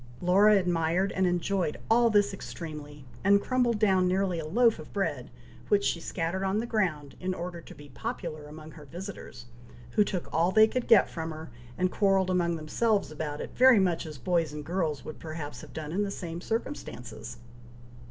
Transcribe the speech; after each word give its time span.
Laura 0.19 0.55
admired 0.57 1.11
and 1.11 1.27
enjoyed 1.27 1.77
all 1.87 2.09
this 2.09 2.33
extremely, 2.33 3.05
and 3.23 3.39
crumbled 3.39 3.77
down 3.77 4.07
nearly 4.07 4.39
a 4.39 4.47
loaf 4.47 4.79
of 4.79 4.91
bread, 4.91 5.29
which 5.67 5.83
she 5.83 5.99
scattered 5.99 6.43
on 6.43 6.57
the 6.57 6.65
ground, 6.65 7.15
in 7.19 7.35
order 7.35 7.61
to 7.61 7.75
be 7.75 7.87
popular 7.89 8.47
among 8.47 8.71
her 8.71 8.85
visitors, 8.85 9.45
who 9.91 10.03
took 10.03 10.27
all 10.33 10.51
they 10.51 10.67
could 10.67 10.87
get 10.87 11.07
from 11.07 11.29
her, 11.29 11.51
and 11.77 11.91
quarrelled 11.91 12.31
among 12.31 12.55
themselves 12.55 13.11
about 13.11 13.41
it, 13.41 13.51
very 13.55 13.79
much 13.79 14.07
as 14.07 14.17
boys 14.17 14.51
and 14.51 14.65
girls 14.65 15.05
would 15.05 15.19
perhaps 15.19 15.61
have 15.61 15.71
done 15.71 15.91
in 15.91 16.01
the 16.01 16.09
same 16.09 16.41
circumstances. 16.41 17.37